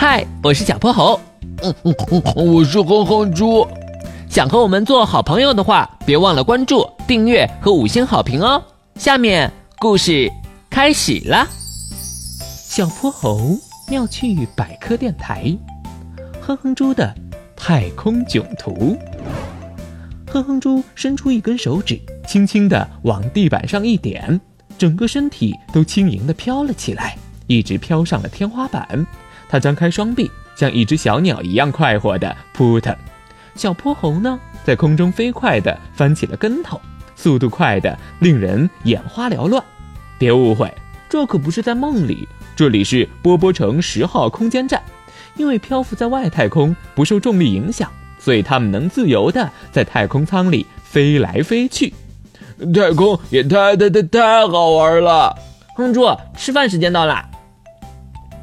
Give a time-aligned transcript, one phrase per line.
[0.00, 1.20] 嗨，我是小泼猴。
[1.62, 3.68] 嗯嗯嗯，我是哼哼猪。
[4.30, 8.64] 想和我们做好朋友的话，别忘了关注、订阅和五星好评哦。
[8.94, 10.32] 下面故事
[10.70, 11.46] 开始了。
[12.00, 13.58] 小泼猴
[13.90, 15.54] 妙趣百科电台，
[16.40, 17.14] 哼哼猪的
[17.54, 18.96] 太空囧途。
[20.32, 24.40] 哼哼猪伸出一根手指，轻轻地往地板上一点，
[24.78, 29.06] 整个身体都轻盈地飘了起来，一直飘上了天花板。
[29.50, 32.96] 他张开双臂，像一只小鸟一样快活地扑腾。
[33.56, 36.80] 小泼猴呢，在空中飞快地翻起了跟头，
[37.16, 39.62] 速度快得令人眼花缭乱。
[40.18, 40.72] 别误会，
[41.08, 44.80] 这可不是在梦里，这里是波波城十号空间站。
[45.36, 51.92] 因为漂浮在外太空不受重力影响，所以他们能自由地在太空舱里飞来飞去。
[52.72, 55.34] 太空也太太太太好玩了！
[55.74, 56.06] 哼猪，
[56.36, 57.29] 吃饭时间到了。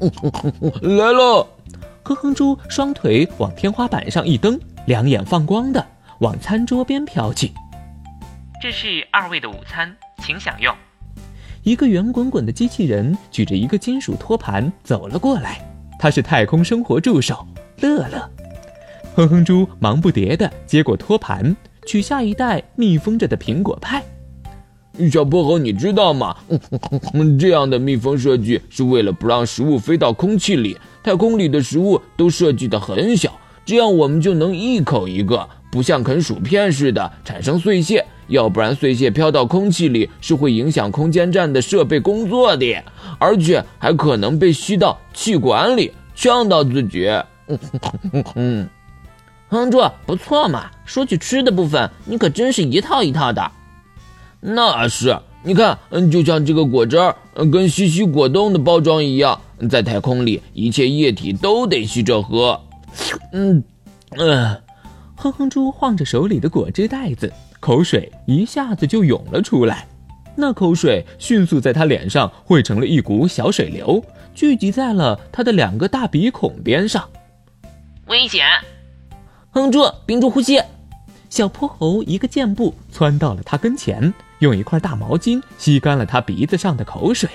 [0.82, 1.46] 来了，
[2.02, 5.84] 哼哼猪双腿往天花板上一蹬，两眼放光的
[6.20, 7.50] 往餐桌边飘去。
[8.60, 10.74] 这是二位的午餐，请享用。
[11.62, 15.58] 一个圆滚滚的机器人举着一个金属托盘走了过来，
[15.98, 17.46] 他是太空生活助手
[17.80, 18.30] 乐乐。
[19.16, 24.02] 哼哼猪忙不迭地接过托盘，取下一袋密封着的苹果派。
[25.10, 26.36] 小泼猴，你知道吗？
[27.38, 30.76] 这样的密封设计是为了不让食物飞到空气里。
[31.02, 38.04] 太空里的食物都设计的很小，这样我们就能一口一个，不像啃薯片似的产生碎屑。
[38.28, 42.82] 要不然碎屑飘到空气里是会影响空间站的设备工作的，
[43.18, 47.10] 而且还可能被吸到气管里，呛到自己。
[48.34, 48.66] 嗯，
[49.48, 50.70] 哼猪不错嘛。
[50.86, 53.52] 说起吃的部分，你可真是一套一套的。
[54.46, 57.16] 那是，你看，嗯，就像这个果汁儿，
[57.50, 62.60] 跟西西果冻的包装一样，在太空里，一切液体都得吸着喝。
[63.32, 63.64] 嗯，
[64.10, 64.62] 嗯，
[65.16, 69.88] 哼哼猪晃着手里的果汁袋子，口水一下子就涌了出来。
[70.36, 74.04] 那口水迅速在他脸上汇成了一股小水流，
[74.34, 77.08] 聚集在了他的两个大鼻孔边上。
[78.08, 78.44] 危险！
[79.52, 80.60] 哼猪，屏住呼吸。
[81.30, 84.12] 小泼猴一个箭步窜到了他跟前。
[84.40, 87.28] 用一块大毛巾吸干了他鼻子上的口水。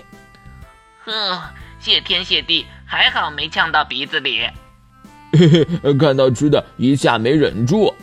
[1.04, 1.42] 呵，
[1.80, 4.42] 谢天谢地，还好没呛到鼻子里。
[5.32, 7.94] 嘿嘿，看到吃的，一下没忍住。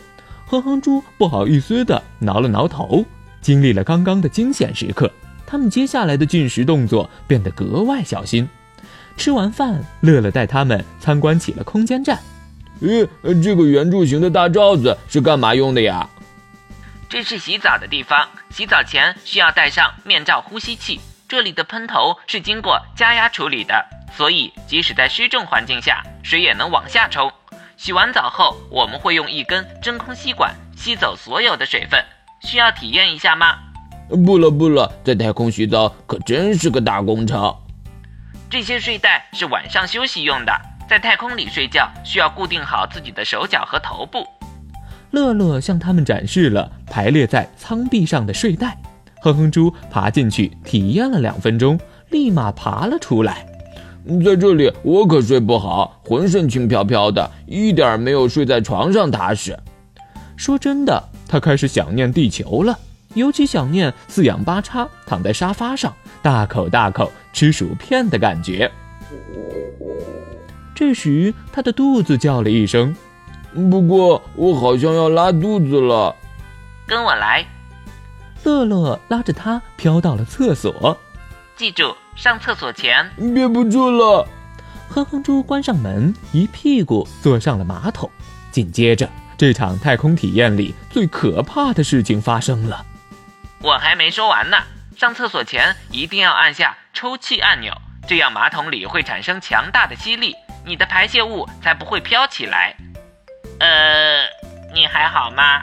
[0.47, 3.05] 哼哼猪不好意思的挠了挠头。
[3.41, 5.11] 经历了刚刚的惊险时刻，
[5.45, 8.47] 他们接下来的进食动作变得格外小心。
[9.15, 12.19] 吃完饭，乐乐带他们参观起了空间站。
[12.81, 13.07] 咦，
[13.41, 16.09] 这个圆柱形的大罩子是干嘛用的呀？
[17.09, 20.99] 这是洗澡的地方，洗澡前需要戴上面罩呼吸器。
[21.29, 27.31] 这里的喷头是经过加压处理的，所以即使在失重环境下，水也能往下冲。
[27.77, 32.03] 洗完澡后，我们会用一根真空吸管吸走所有的水分。
[32.41, 33.57] 需要体验一下吗？
[34.25, 37.55] 不了不了，在太空洗澡可真是个大工程。
[38.49, 40.53] 这些睡袋是晚上休息用的，
[40.89, 44.25] 在太空里睡觉需要固定好自己的手脚和头部。
[45.11, 48.77] 乐乐向他们展示了排列在舱壁上的睡袋，
[49.21, 51.79] 哼哼猪爬进去体验了两分钟，
[52.09, 53.45] 立马爬了出来。
[54.23, 59.57] 在这里我可睡不好，浑身轻飘飘的，一点没有睡在床上踏实。
[60.35, 62.77] 说真的，他开始想念地球了，
[63.15, 68.71] 尤其想念四仰八叉躺在沙发上，大口大口吃薯片的感觉。
[70.75, 72.95] 这时，他的肚子叫了一声。
[73.71, 76.15] 不过我好像要拉肚子了，
[76.85, 77.43] 跟我来。
[78.43, 80.97] 乐乐拉着他飘到了厕所，
[81.55, 84.27] 记住上厕所前憋不住了。
[84.89, 88.09] 哼哼猪关上门，一屁股坐上了马桶。
[88.51, 92.85] 紧接着，这场太空体验里最可怕的事情发生了。
[93.61, 94.57] 我还没说完呢，
[94.95, 97.73] 上厕所前一定要按下抽气按钮，
[98.07, 102.77] 这样马桶里会产生强大的吸力，你的排泄物才不会飘起来。
[103.59, 104.23] 呃，
[104.73, 105.61] 你还好吗？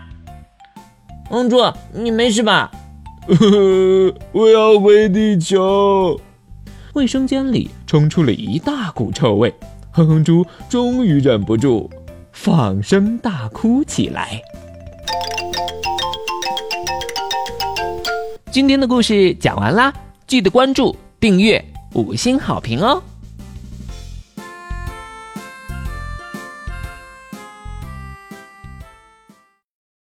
[1.31, 1.57] 哼猪，
[1.93, 2.71] 你没事吧？
[4.33, 6.21] 我要回地球。
[6.95, 9.53] 卫生间里冲出了一大股臭味，
[9.91, 11.91] 哼哼猪终于忍不住
[12.33, 14.41] 放声大哭起来。
[18.51, 19.93] 今天的故事讲完啦，
[20.27, 21.65] 记得关注、订阅、
[21.95, 23.03] 五星好评哦！